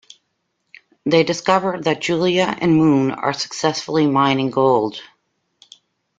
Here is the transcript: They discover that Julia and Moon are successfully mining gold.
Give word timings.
They 1.05 1.23
discover 1.23 1.79
that 1.83 2.01
Julia 2.01 2.55
and 2.59 2.75
Moon 2.75 3.11
are 3.11 3.33
successfully 3.33 4.07
mining 4.07 4.49
gold. 4.49 4.99